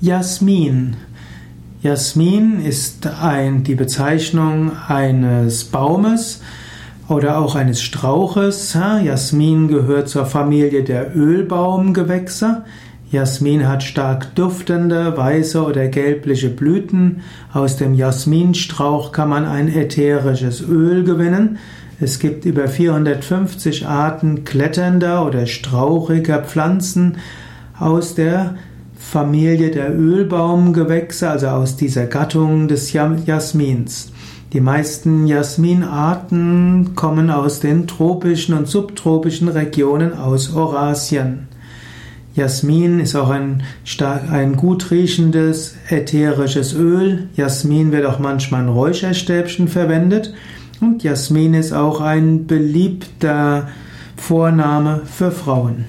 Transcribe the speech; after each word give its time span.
Jasmin. 0.00 0.94
Jasmin 1.82 2.64
ist 2.64 3.08
ein, 3.20 3.64
die 3.64 3.74
Bezeichnung 3.74 4.70
eines 4.86 5.64
Baumes 5.64 6.40
oder 7.08 7.38
auch 7.38 7.56
eines 7.56 7.82
Strauches. 7.82 8.74
Jasmin 8.74 9.66
gehört 9.66 10.08
zur 10.08 10.24
Familie 10.24 10.84
der 10.84 11.16
Ölbaumgewächse. 11.16 12.62
Jasmin 13.10 13.66
hat 13.66 13.82
stark 13.82 14.36
duftende, 14.36 15.16
weiße 15.16 15.64
oder 15.64 15.88
gelbliche 15.88 16.50
Blüten. 16.50 17.22
Aus 17.52 17.76
dem 17.76 17.94
Jasminstrauch 17.94 19.10
kann 19.10 19.30
man 19.30 19.46
ein 19.46 19.66
ätherisches 19.66 20.60
Öl 20.60 21.02
gewinnen. 21.02 21.58
Es 21.98 22.20
gibt 22.20 22.44
über 22.44 22.68
450 22.68 23.88
Arten 23.88 24.44
kletternder 24.44 25.26
oder 25.26 25.46
strauchiger 25.46 26.44
Pflanzen 26.44 27.16
aus 27.80 28.14
der 28.14 28.54
Familie 29.10 29.70
der 29.70 29.98
Ölbaumgewächse, 29.98 31.30
also 31.30 31.46
aus 31.46 31.76
dieser 31.76 32.04
Gattung 32.04 32.68
des 32.68 32.92
Jasmins. 32.92 34.12
Die 34.52 34.60
meisten 34.60 35.26
Jasminarten 35.26 36.94
kommen 36.94 37.30
aus 37.30 37.60
den 37.60 37.86
tropischen 37.86 38.54
und 38.54 38.68
subtropischen 38.68 39.48
Regionen 39.48 40.12
aus 40.12 40.54
Eurasien. 40.54 41.48
Jasmin 42.34 43.00
ist 43.00 43.16
auch 43.16 43.30
ein, 43.30 43.62
stark, 43.82 44.30
ein 44.30 44.56
gut 44.56 44.90
riechendes 44.90 45.76
ätherisches 45.88 46.74
Öl. 46.74 47.30
Jasmin 47.34 47.92
wird 47.92 48.04
auch 48.04 48.18
manchmal 48.18 48.64
in 48.64 48.68
Räucherstäbchen 48.68 49.68
verwendet. 49.68 50.34
Und 50.82 51.02
Jasmin 51.02 51.54
ist 51.54 51.72
auch 51.72 52.02
ein 52.02 52.46
beliebter 52.46 53.68
Vorname 54.16 55.00
für 55.06 55.30
Frauen. 55.30 55.86